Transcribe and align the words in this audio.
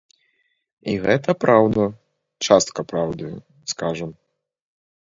І 0.93 0.95
гэта 1.03 1.35
праўда, 1.45 1.83
частка 2.49 2.81
праўды, 2.95 3.25
скажам. 3.77 4.11